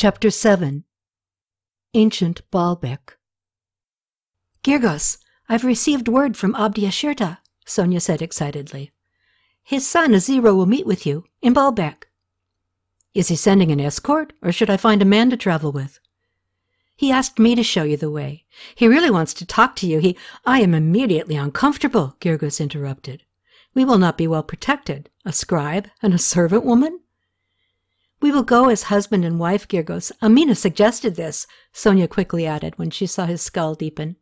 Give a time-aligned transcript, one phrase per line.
[0.00, 0.84] Chapter 7
[1.92, 3.16] Ancient Baalbek
[4.62, 8.92] Girgous, I've received word from Abdi'aširta, Sonia said excitedly.
[9.64, 12.04] His son Aziru will meet with you in Baalbek.
[13.12, 15.98] Is he sending an escort, or should I find a man to travel with?
[16.94, 18.44] He asked me to show you the way.
[18.76, 19.98] He really wants to talk to you.
[19.98, 23.24] He I am immediately uncomfortable, Girgous interrupted.
[23.74, 25.10] We will not be well protected.
[25.24, 27.00] A scribe and a servant woman?
[28.20, 30.10] We will go as husband and wife, Girgous.
[30.20, 34.16] Amina suggested this, Sonia quickly added when she saw his skull deepen.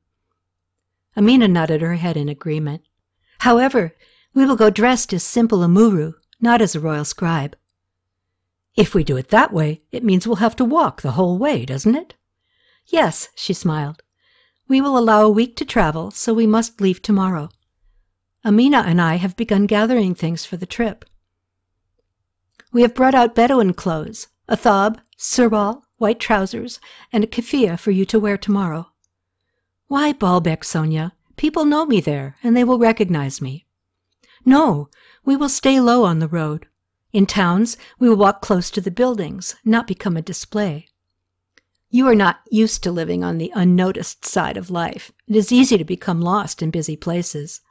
[1.16, 2.82] Amina nodded her head in agreement.
[3.40, 3.94] However,
[4.34, 7.56] we will go dressed as simple Amurru, not as a royal scribe.
[8.76, 11.64] If we do it that way, it means we'll have to walk the whole way,
[11.64, 12.14] doesn't it?
[12.86, 14.02] Yes, she smiled.
[14.68, 17.48] We will allow a week to travel, so we must leave tomorrow.
[18.44, 21.06] Amina and I have begun gathering things for the trip.
[22.76, 26.78] We have brought out Bedouin clothes, a thawb, serwal, white trousers,
[27.10, 28.88] and a keffiyeh for you to wear tomorrow.
[29.88, 31.14] Why Baalbek, Sonia?
[31.38, 33.64] People know me there, and they will recognize me.
[34.44, 34.90] No,
[35.24, 36.66] we will stay low on the road.
[37.14, 40.88] In towns, we will walk close to the buildings, not become a display.
[41.88, 45.10] You are not used to living on the unnoticed side of life.
[45.26, 47.62] It is easy to become lost in busy places.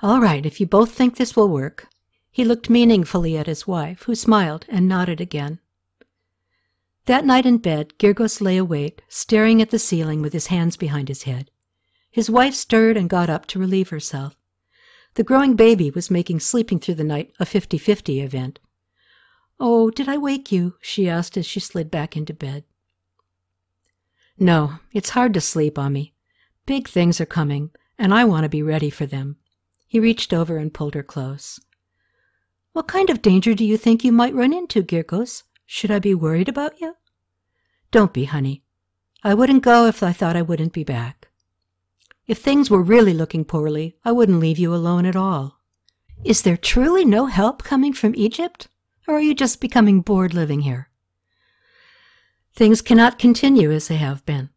[0.00, 1.88] All right, if you both think this will work,
[2.38, 5.58] he looked meaningfully at his wife, who smiled and nodded again.
[7.06, 11.08] That night in bed, Girgous lay awake, staring at the ceiling with his hands behind
[11.08, 11.50] his head.
[12.12, 14.36] His wife stirred and got up to relieve herself.
[15.14, 18.60] The growing baby was making sleeping through the night a 50-50 event.
[19.58, 20.74] Oh, did I wake you?
[20.80, 22.62] she asked as she slid back into bed.
[24.38, 26.14] No, it's hard to sleep, Ami.
[26.66, 29.38] Big things are coming, and I want to be ready for them.
[29.88, 31.58] He reached over and pulled her close.
[32.72, 35.42] What kind of danger do you think you might run into, Girgous?
[35.66, 36.96] Should I be worried about you?
[37.90, 38.62] Don't be, honey.
[39.24, 41.28] I wouldn't go if I thought I wouldn't be back.
[42.26, 45.60] If things were really looking poorly, I wouldn't leave you alone at all.
[46.24, 48.68] Is there truly no help coming from Egypt?
[49.06, 50.90] Or are you just becoming bored living here?
[52.54, 54.50] Things cannot continue as they have been.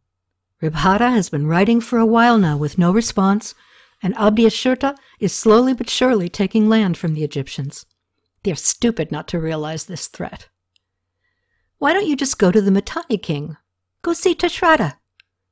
[0.62, 3.56] Ribhada has been writing for a while now with no response,
[4.04, 7.86] and Abdi'aširta is slowly but surely taking land from the Egyptians.
[8.44, 10.50] They're stupid not to realize this threat.
[11.78, 13.58] Why don't you just go to the Mitanni king?
[14.02, 14.98] Go see Tushratta.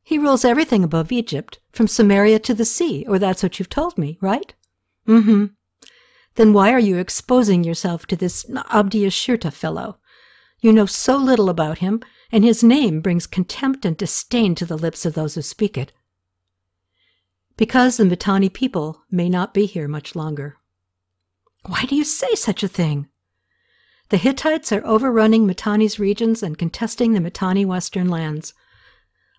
[0.03, 3.97] He rules everything above Egypt, from Samaria to the sea, or that's what you've told
[3.97, 4.53] me, right?
[5.07, 5.45] Mm-hmm.
[6.35, 9.97] Then why are you exposing yourself to this Abdi'aširta fellow?
[10.61, 12.01] You know so little about him,
[12.31, 15.91] and his name brings contempt and disdain to the lips of those who speak it.
[17.57, 20.58] Because the Mitanni people may not be here much longer.
[21.65, 23.09] Why do you say such a thing?
[24.09, 28.53] The Hittites are overrunning Mitanni's regions and contesting the Mitanni western lands.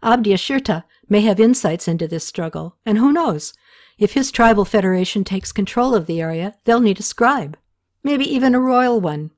[0.03, 3.53] Abdi'aširta may have insights into this struggle, and who knows?
[3.99, 7.59] If his tribal federation takes control of the area, they'll need a scribe,
[8.03, 9.31] maybe even a royal one.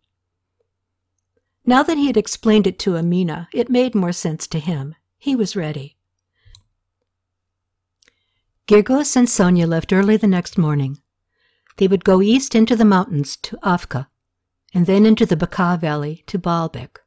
[1.64, 4.94] Now that he had explained it to Amina, it made more sense to him.
[5.18, 5.96] He was ready.
[8.68, 11.01] Girgous and Sonia left early the next morning.
[11.82, 14.06] They would go east into the mountains to Afka,
[14.72, 16.98] and then into the Bekaa Valley to Baalbek.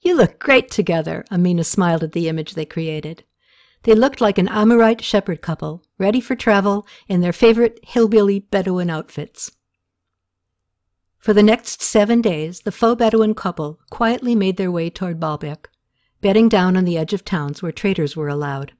[0.00, 3.22] You look great together, Amina smiled at the image they created.
[3.84, 8.90] They looked like an Amorite shepherd couple, ready for travel in their favorite hillbilly Bedouin
[8.90, 9.52] outfits.
[11.20, 15.66] For the next seven days, the faux Bedouin couple quietly made their way toward Baalbek,
[16.20, 18.72] bedding down on the edge of towns where traders were allowed.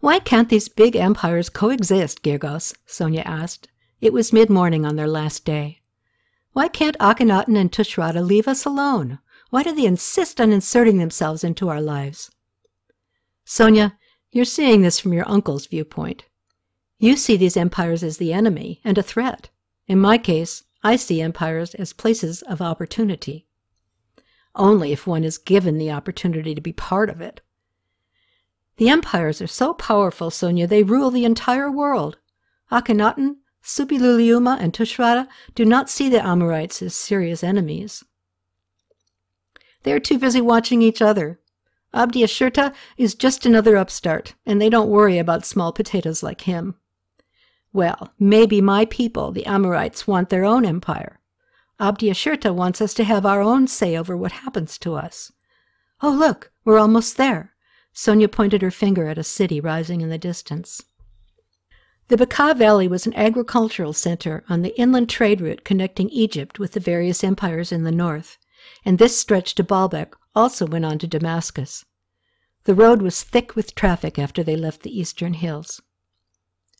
[0.00, 2.72] Why can't these big empires coexist, Girgous?
[2.86, 3.68] Sonia asked,
[4.00, 5.80] it was mid-morning on their last day.
[6.52, 9.18] Why can't Akhenaten and Tushratta leave us alone?
[9.50, 12.30] Why do they insist on inserting themselves into our lives?
[13.44, 13.98] Sonia,
[14.30, 16.24] you're seeing this from your uncle's viewpoint.
[16.98, 19.50] You see these empires as the enemy and a threat.
[19.86, 23.46] In my case, I see empires as places of opportunity.
[24.54, 27.40] Only if one is given the opportunity to be part of it.
[28.76, 32.18] The empires are so powerful, Sonia, they rule the entire world.
[32.70, 38.04] Akhenaten, Suppiluliuma and Tushratta do not see the Amorites as serious enemies.
[39.82, 41.40] They are too busy watching each other.
[41.94, 46.76] Abdi'aširta is just another upstart, and they don't worry about small potatoes like him.
[47.72, 51.20] Well, maybe my people, the Amorites, want their own empire.
[51.80, 55.32] Abdi'aširta wants us to have our own say over what happens to us.
[56.02, 57.54] Oh, look, we're almost there.
[57.92, 60.82] Sonia pointed her finger at a city rising in the distance.
[62.10, 66.72] The Bekaa Valley was an agricultural center on the inland trade route connecting Egypt with
[66.72, 68.36] the various empires in the north,
[68.84, 71.84] and this stretch to Baalbek also went on to Damascus.
[72.64, 75.80] The road was thick with traffic after they left the eastern hills.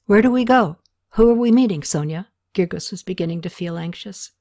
[0.06, 0.78] Where do we go?
[1.10, 2.26] Who are we meeting, Sonia?
[2.52, 4.32] Girgous was beginning to feel anxious.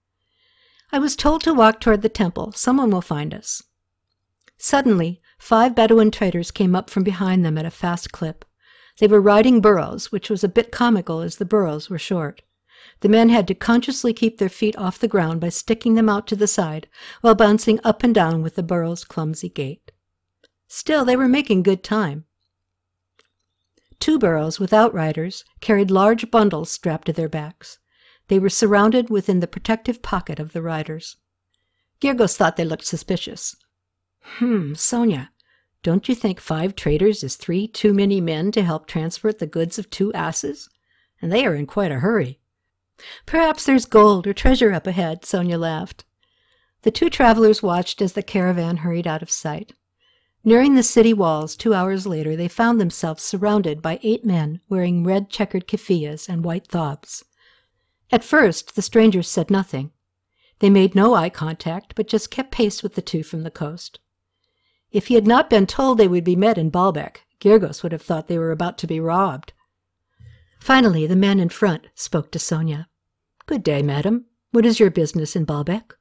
[0.91, 2.51] I was told to walk toward the temple.
[2.53, 3.61] Someone will find us.
[4.57, 8.43] Suddenly, five Bedouin traders came up from behind them at a fast clip.
[8.99, 12.41] They were riding burros, which was a bit comical as the burros were short.
[12.99, 16.27] The men had to consciously keep their feet off the ground by sticking them out
[16.27, 16.87] to the side
[17.21, 19.91] while bouncing up and down with the burro's clumsy gait.
[20.67, 22.25] Still, they were making good time.
[23.99, 27.79] Two burros without riders carried large bundles strapped to their backs.
[28.27, 31.17] They were surrounded within the protective pocket of the riders.
[32.01, 33.55] Girgous thought they looked suspicious.
[34.21, 35.31] Hmm, Sonia,
[35.81, 39.79] don't you think five traders is three too many men to help transport the goods
[39.79, 40.69] of two asses?
[41.21, 42.39] And they are in quite a hurry.
[43.25, 46.03] Perhaps there's gold or treasure up ahead, Sonia laughed.
[46.81, 49.73] The two travelers watched as the caravan hurried out of sight.
[50.43, 55.03] Nearing the city walls two hours later, they found themselves surrounded by eight men wearing
[55.03, 57.23] red checkered keffiyehs and white thawbs.
[58.11, 59.91] At first, the strangers said nothing.
[60.59, 63.99] They made no eye contact, but just kept pace with the two from the coast.
[64.91, 68.01] If he had not been told they would be met in Baalbek, Girgous would have
[68.01, 69.53] thought they were about to be robbed.
[70.59, 72.89] Finally, the man in front spoke to Sonia.
[73.45, 74.25] Good day, madam.
[74.51, 75.93] What is your business in Baalbek?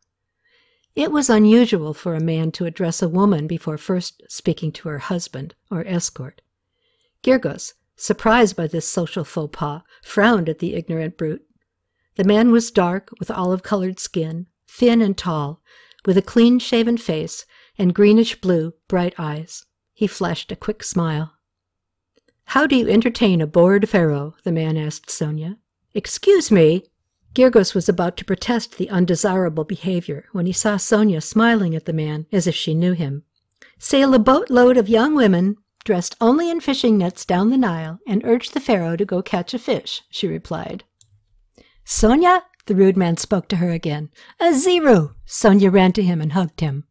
[0.96, 4.98] It was unusual for a man to address a woman before first speaking to her
[4.98, 6.40] husband or escort.
[7.22, 11.44] Girgous, surprised by this social faux pas, frowned at the ignorant brute.
[12.16, 15.62] The man was dark, with olive colored skin, thin and tall,
[16.04, 17.44] with a clean shaven face
[17.78, 19.64] and greenish blue, bright eyes.
[19.94, 21.34] He flashed a quick smile.
[22.46, 24.34] How do you entertain a bored pharaoh?
[24.42, 25.58] the man asked Sonia.
[25.94, 26.84] Excuse me.
[27.34, 31.92] Girgous was about to protest the undesirable behavior when he saw Sonia smiling at the
[31.92, 33.24] man as if she knew him.
[33.78, 38.24] Sail a boatload of young women dressed only in fishing nets down the Nile and
[38.24, 40.84] urge the pharaoh to go catch a fish, she replied.
[41.84, 44.10] Sonia, the rude man spoke to her again.
[44.40, 45.14] Aziru!
[45.24, 46.84] Sonia ran to him and hugged him.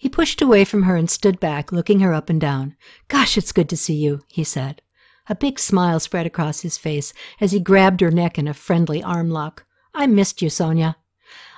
[0.00, 2.74] He pushed away from her and stood back, looking her up and down.
[3.08, 4.80] Gosh, it's good to see you, he said.
[5.28, 9.02] A big smile spread across his face as he grabbed her neck in a friendly
[9.02, 9.66] arm lock.
[9.92, 10.96] I missed you, Sonia.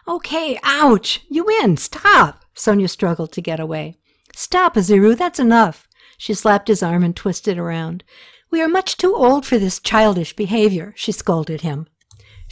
[0.09, 1.21] Okay, ouch!
[1.31, 1.77] You win!
[1.77, 2.45] Stop!
[2.53, 3.99] Sonia struggled to get away.
[4.35, 5.87] Stop, Aziru, that's enough.
[6.19, 8.03] She slapped his arm and twisted around.
[8.51, 11.87] We are much too old for this childish behavior, she scolded him.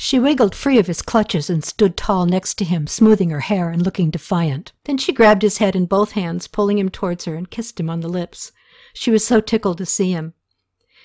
[0.03, 3.69] She wiggled free of his clutches and stood tall next to him, smoothing her hair
[3.69, 4.73] and looking defiant.
[4.85, 7.91] Then she grabbed his head in both hands, pulling him towards her, and kissed him
[7.91, 8.51] on the lips.
[8.95, 10.33] She was so tickled to see him.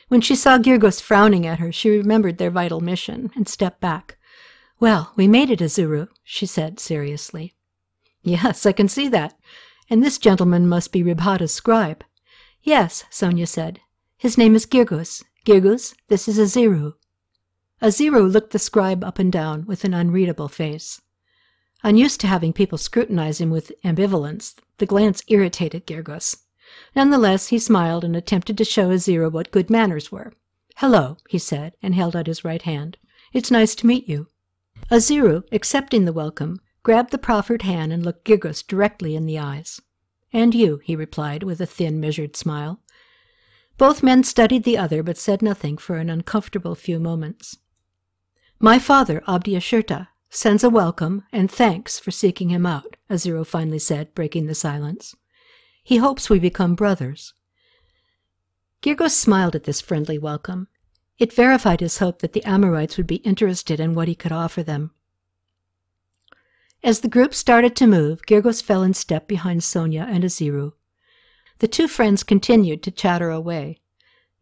[0.08, 4.18] When she saw Girgous frowning at her, she remembered their vital mission and stepped back.
[4.80, 7.54] Well, we made it, Aziru, she said seriously.
[8.24, 9.38] Yes, I can see that.
[9.90, 12.06] And this gentleman must be Ribhada's scribe.
[12.64, 13.82] Yes, Sonia said.
[14.16, 15.22] His name is Girgous.
[15.44, 16.94] Girgous, this is Aziru.
[17.82, 21.02] Aziru looked the scribe up and down with an unreadable face.
[21.84, 26.38] Unused to having people scrutinize him with ambivalence, the glance irritated Girgous.
[26.96, 30.34] Nonetheless, he smiled and attempted to show Aziru what good manners were.
[30.78, 32.98] Hello, he said, and held out his right hand.
[33.34, 34.30] It's nice to meet you.
[34.90, 39.82] Aziru, accepting the welcome, grabbed the proffered hand and looked Girgous directly in the eyes.
[40.32, 42.80] And you, he replied with a thin, measured smile.
[43.78, 47.58] Both men studied the other, but said nothing for an uncomfortable few moments.
[48.60, 54.14] My father, Abdi'aširta, sends a welcome and thanks for seeking him out, Aziru finally said,
[54.16, 55.16] breaking the silence.
[55.84, 57.34] He hopes we become brothers.
[58.82, 60.68] Girgous smiled at this friendly welcome.
[61.18, 64.64] It verified his hope that the Amorites would be interested in what he could offer
[64.64, 64.92] them.
[66.84, 70.74] As the group started to move, Girgous fell in step behind Sonia and Aziru.
[71.60, 73.80] The two friends continued to chatter away.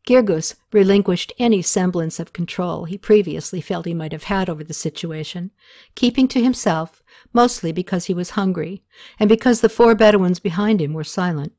[0.05, 4.73] Girgous relinquished any semblance of control he previously felt he might have had over the
[4.73, 5.51] situation,
[5.95, 8.83] keeping to himself, mostly because he was hungry,
[9.17, 11.53] and because the four Bedouins behind him were silent.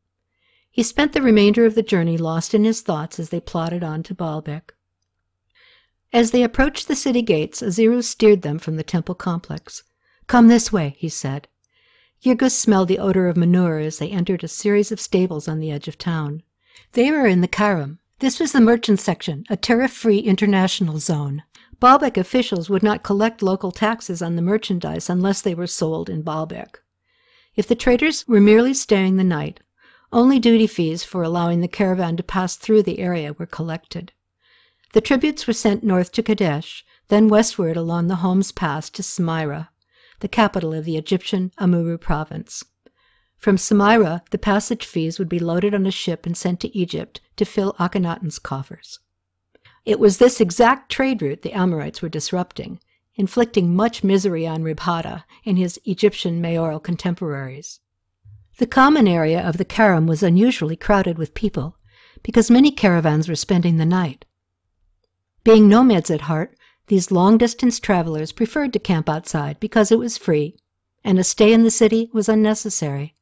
[0.71, 4.03] He spent the remainder of the journey lost in his thoughts as they plodded on
[4.03, 4.75] to Baalbek.
[6.13, 9.85] As they approached the city gates, Aziru steered them from the temple complex.
[10.27, 11.49] Come this way, he said.
[12.23, 15.71] Girgous smelled the odor of manure as they entered a series of stables on the
[15.71, 16.43] edge of town.
[16.93, 21.43] They were in the Karam, this was the merchant section, a tariff-free international zone.
[21.78, 26.23] Baalbek officials would not collect local taxes on the merchandise unless they were sold in
[26.23, 26.76] Baalbek.
[27.54, 29.61] If the traders were merely staying the night,
[30.11, 34.12] only duty fees for allowing the caravan to pass through the area were collected.
[34.95, 39.69] The tributes were sent north to Kadesh, then westward along the Homs Pass to Smyra,
[40.21, 42.64] the capital of the Egyptian Amurru province.
[43.45, 47.21] From Samira, the passage fees would be loaded on a ship and sent to Egypt
[47.37, 49.01] to fill Akhenaten's coffers.
[49.85, 52.81] It was this exact trade route the Amorites were disrupting,
[53.17, 57.81] inflicting much misery on Ribhada and his Egyptian mayoral contemporaries.
[58.57, 61.77] The common area of the Karam was unusually crowded with people
[62.23, 64.25] because many caravans were spending the night.
[65.45, 70.17] Being nomads at heart, these long distance travelers preferred to camp outside because it was
[70.17, 70.57] free,
[71.05, 73.15] and a stay in the city was unnecessary.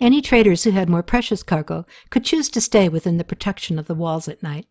[0.00, 3.86] Any traders who had more precious cargo could choose to stay within the protection of
[3.86, 4.66] the walls at night.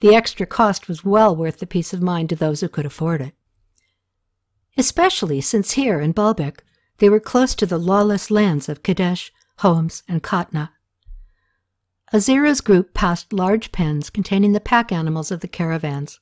[0.00, 3.20] The extra cost was well worth the peace of mind to those who could afford
[3.20, 3.34] it.
[4.76, 6.60] Especially since here in Baalbek
[6.98, 10.70] they were close to the lawless lands of Kadesh, Homs, and Katna.
[12.12, 16.20] Aziru's group passed large pens containing the pack animals of the caravans.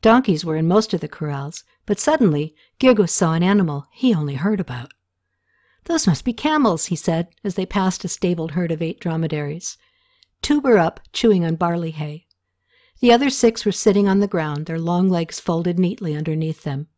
[0.00, 4.34] Donkeys were in most of the corrals, but suddenly Girgous saw an animal he only
[4.34, 4.92] heard about.
[5.86, 9.78] Those must be camels, he said, as they passed a stabled herd of eight dromedaries.
[10.42, 12.26] Two were up, chewing on barley hay.
[13.00, 16.88] The other six were sitting on the ground, their long legs folded neatly underneath them.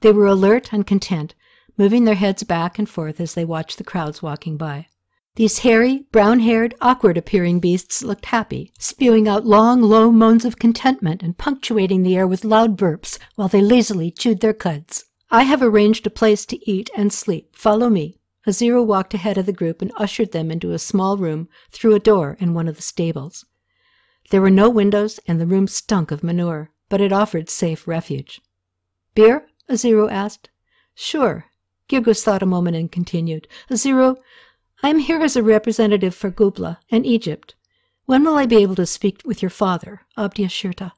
[0.00, 1.34] They were alert and content,
[1.76, 4.86] moving their heads back and forth as they watched the crowds walking by.
[5.36, 10.60] These hairy, brown haired, awkward appearing beasts looked happy, spewing out long, low moans of
[10.60, 15.06] contentment and punctuating the air with loud burps while they lazily chewed their cuds.
[15.34, 17.56] I have arranged a place to eat and sleep.
[17.56, 18.20] Follow me.
[18.46, 21.98] Aziru walked ahead of the group and ushered them into a small room through a
[21.98, 23.44] door in one of the stables.
[24.30, 28.42] There were no windows, and the room stunk of manure, but it offered safe refuge.
[29.16, 29.48] Beer?
[29.68, 30.50] Aziru asked.
[30.94, 31.46] Sure.
[31.88, 33.48] Girgous thought a moment and continued.
[33.68, 34.16] Aziru,
[34.84, 37.56] I am here as a representative for Gubla and Egypt.
[38.06, 40.92] When will I be able to speak with your father, Abdi'aširta?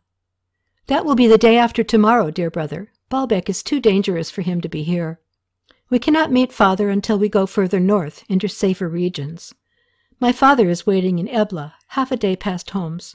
[0.88, 2.92] That will be the day after tomorrow, dear brother.
[3.10, 5.20] Baalbek is too dangerous for him to be here.
[5.90, 9.54] We cannot meet father until we go further north into safer regions.
[10.18, 13.14] My father is waiting in Ebla, half a day past Homs.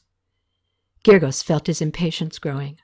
[1.03, 2.77] Girgous felt his impatience growing.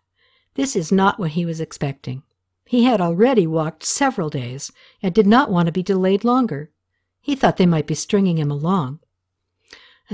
[0.56, 2.24] This is not what he was expecting.
[2.66, 4.72] He had already walked several days
[5.02, 6.72] and did not want to be delayed longer.
[7.22, 9.00] He thought they might be stringing him along.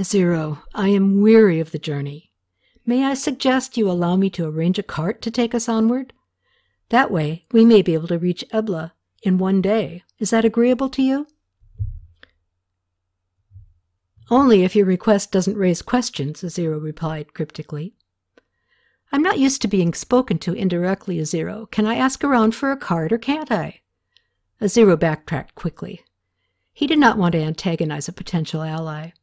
[0.02, 2.32] Zero, I am weary of the journey.
[2.86, 6.14] May I suggest you allow me to arrange a cart to take us onward?
[6.94, 10.04] That way we may be able to reach Ebla in one day.
[10.20, 11.26] Is that agreeable to you?
[14.30, 17.96] Only if your request doesn't raise questions, Aziru replied cryptically.
[19.12, 21.72] I'm not used to being spoken to indirectly, Aziru.
[21.72, 23.82] Can I ask around for a card or can't I?
[24.62, 26.02] Aziru backtracked quickly.
[26.74, 29.14] He did not want to antagonize a potential ally.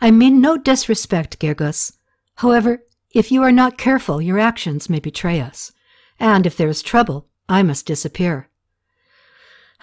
[0.00, 1.98] I mean no disrespect, Girgous.
[2.36, 2.82] However,
[3.12, 5.72] if you are not careful, your actions may betray us.
[6.20, 8.50] And if there is trouble, I must disappear.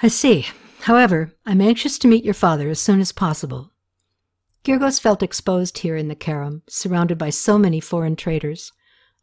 [0.04, 0.46] I see.
[0.82, 3.72] However, I'm anxious to meet your father as soon as possible.
[4.64, 8.72] Girgous felt exposed here in the Karam, surrounded by so many foreign traders.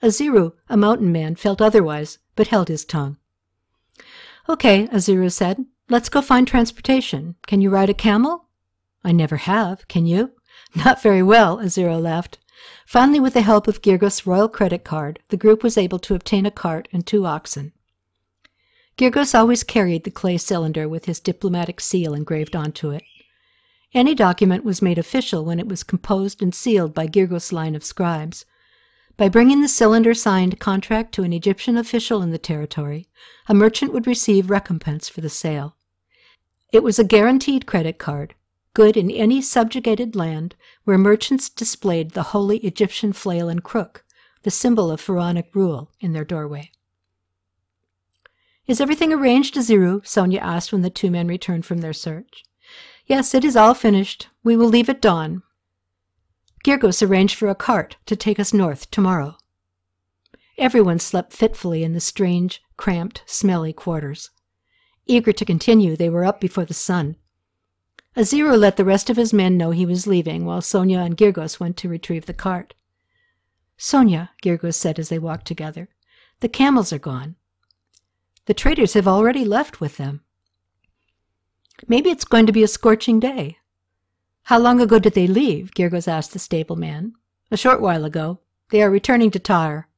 [0.02, 3.16] Aziru, a mountain man, felt otherwise, but held his tongue.
[4.48, 5.64] Okay, Aziru said.
[5.88, 7.36] Let's go find transportation.
[7.46, 8.48] Can you ride a camel?
[9.04, 9.86] I never have.
[9.86, 10.32] Can you?
[10.74, 12.38] Not very well, Aziru laughed.
[12.86, 16.46] Finally, with the help of Girgous' royal credit card, the group was able to obtain
[16.46, 17.72] a cart and two oxen.
[18.96, 23.02] Girgous always carried the clay cylinder with his diplomatic seal engraved onto it.
[23.92, 27.84] Any document was made official when it was composed and sealed by Girgous' line of
[27.84, 28.44] scribes,
[29.16, 33.08] by bringing the cylinder signed contract to an Egyptian official in the territory,
[33.48, 35.76] a merchant would receive recompense for the sale.
[36.72, 38.34] It was a guaranteed credit card,
[38.74, 40.54] good in any subjugated land
[40.84, 44.04] where merchants displayed the holy Egyptian flail and crook,
[44.42, 46.70] the symbol of pharaonic rule, in their doorway.
[48.66, 50.06] Is everything arranged, Aziru?
[50.06, 52.44] Sonia asked when the two men returned from their search.
[53.06, 54.28] Yes, it is all finished.
[54.42, 55.42] We will leave at dawn.
[56.64, 59.36] Girgous arranged for a cart to take us north tomorrow.
[60.56, 64.30] Everyone slept fitfully in the strange, cramped, smelly quarters.
[65.04, 67.16] Eager to continue, they were up before the sun.
[68.16, 71.58] Aziru let the rest of his men know he was leaving, while Sonia and Girgous
[71.58, 72.74] went to retrieve the cart.
[73.76, 75.88] Sonia, Girgous said as they walked together,
[76.40, 77.34] the camels are gone.
[78.46, 80.20] The traders have already left with them.
[81.88, 83.58] Maybe it's going to be a scorching day.
[84.44, 85.72] How long ago did they leave?
[85.74, 87.14] Girgous asked the stableman.
[87.50, 88.40] A short while ago.
[88.70, 89.88] They are returning to Tyre.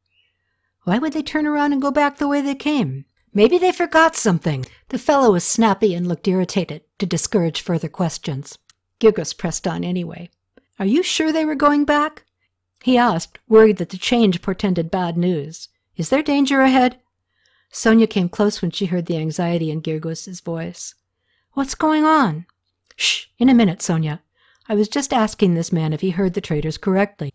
[0.85, 3.05] Why would they turn around and go back the way they came?
[3.35, 4.65] Maybe they forgot something.
[4.89, 8.59] The fellow was snappy and looked irritated, to discourage further questions.
[9.01, 10.31] Girgous pressed on anyway.
[10.79, 12.25] Are you sure they were going back?
[12.83, 15.69] He asked, worried that the change portended bad news.
[15.97, 16.99] Is there danger ahead?
[17.71, 20.95] Sonia came close when she heard the anxiety in Girgous's voice.
[21.53, 22.47] What's going on?
[22.95, 24.23] Shh, in a minute, Sonia.
[24.69, 27.33] I was just asking this man if he heard the traders correctly.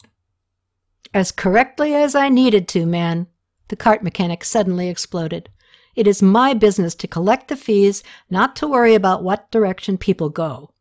[1.13, 3.27] As correctly as I needed to, man,
[3.67, 5.49] the cart mechanic suddenly exploded.
[5.95, 10.29] It is my business to collect the fees, not to worry about what direction people
[10.29, 10.71] go.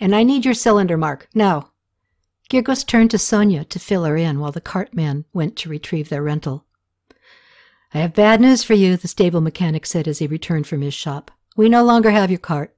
[0.00, 1.70] And I need your cylinder mark, now.
[2.50, 6.22] Girgous turned to Sonia to fill her in while the cartman went to retrieve their
[6.22, 6.64] rental.
[7.94, 10.94] I have bad news for you, the stable mechanic said as he returned from his
[10.94, 11.30] shop.
[11.56, 12.76] We no longer have your cart.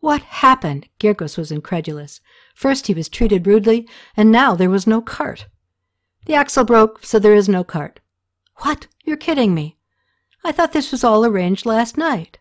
[0.00, 0.88] What happened?
[0.98, 2.20] Girgous was incredulous.
[2.54, 5.46] First he was treated rudely, and now there was no cart.
[6.26, 8.00] The axle broke, so there is no cart.
[8.56, 8.86] What?
[9.04, 9.78] You're kidding me.
[10.44, 12.38] I thought this was all arranged last night.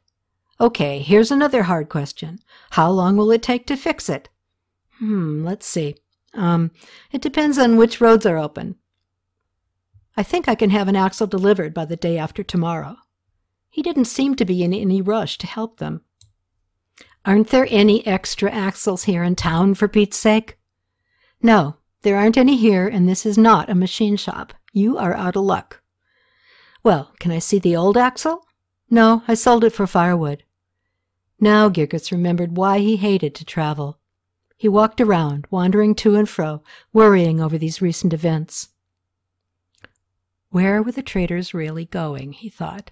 [0.59, 2.39] Okay, here's another hard question.
[2.71, 4.29] How long will it take to fix it?
[4.99, 5.95] Hmm, let's see.
[6.33, 6.71] Um,
[7.11, 8.75] it depends on which roads are open.
[10.17, 12.97] I think I can have an axle delivered by the day after tomorrow.
[13.69, 16.01] He didn't seem to be in any rush to help them.
[17.25, 20.57] Aren't there any extra axles here in town, for Pete's sake?
[21.41, 24.53] No, there aren't any here, and this is not a machine shop.
[24.73, 25.81] You are out of luck.
[26.83, 28.45] Well, can I see the old axle?
[28.89, 30.43] No, I sold it for firewood.
[31.39, 33.99] Now Girgous remembered why he hated to travel.
[34.57, 36.61] He walked around, wandering to and fro,
[36.91, 38.69] worrying over these recent events.
[40.49, 42.33] Where were the traders really going?
[42.33, 42.91] he thought.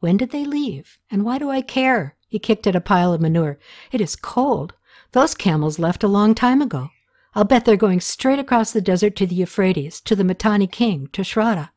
[0.00, 0.98] When did they leave?
[1.10, 2.16] And why do I care?
[2.28, 3.58] He kicked at a pile of manure.
[3.90, 4.74] It is cold.
[5.12, 6.90] Those camels left a long time ago.
[7.34, 11.08] I'll bet they're going straight across the desert to the Euphrates, to the Mitanni king,
[11.12, 11.70] to Shrada.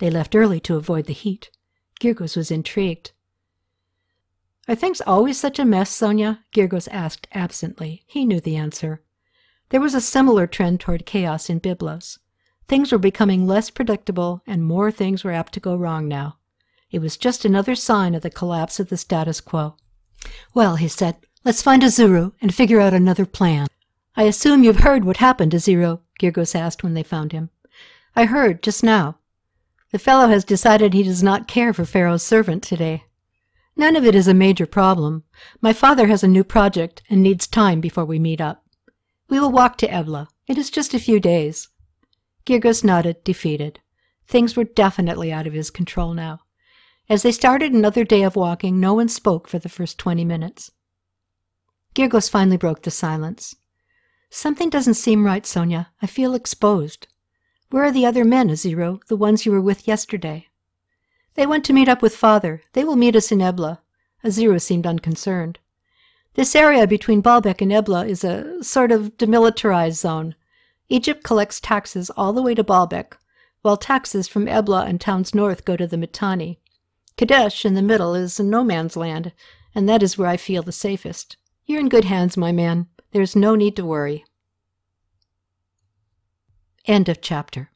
[0.00, 1.50] They left early to avoid the heat.
[2.00, 3.12] Girgous was intrigued.
[4.66, 6.42] Are things always such a mess, Sonia?
[6.54, 8.02] Girgous asked absently.
[8.06, 9.02] He knew the answer.
[9.68, 12.18] There was a similar trend toward chaos in Byblos.
[12.66, 16.38] Things were becoming less predictable, and more things were apt to go wrong now.
[16.90, 19.76] It was just another sign of the collapse of the status quo.
[20.54, 23.66] Well, he said, let's find Aziru and figure out another plan.
[24.16, 27.50] I assume you've heard what happened to Zero, Girgous asked when they found him.
[28.16, 29.18] I heard, just now.
[29.92, 33.04] The fellow has decided he does not care for Pharaoh's servant today.
[33.76, 35.24] None of it is a major problem.
[35.60, 38.64] My father has a new project and needs time before we meet up.
[39.28, 40.28] We will walk to Ebla.
[40.46, 41.68] It is just a few days.
[42.46, 43.80] Girgous nodded, defeated.
[44.26, 46.40] Things were definitely out of his control now.
[47.08, 50.70] As they started another day of walking, no one spoke for the first twenty minutes.
[51.94, 53.56] Girgous finally broke the silence.
[54.30, 55.88] Something doesn't seem right, Sonia.
[56.00, 57.08] I feel exposed.
[57.70, 60.48] Where are the other men, Aziru, the ones you were with yesterday?
[61.34, 62.62] They went to meet up with father.
[62.72, 63.80] They will meet us in Ebla.
[64.24, 65.60] Aziru seemed unconcerned.
[66.34, 70.34] This area between Baalbek and Ebla is a sort of demilitarized zone.
[70.88, 73.12] Egypt collects taxes all the way to Baalbek,
[73.62, 76.58] while taxes from Ebla and towns north go to the Mitanni.
[77.16, 79.32] Kadesh, in the middle, is no man's land,
[79.76, 81.36] and that is where I feel the safest.
[81.66, 82.88] You're in good hands, my man.
[83.12, 84.24] There's no need to worry.
[86.86, 87.70] End of chapter.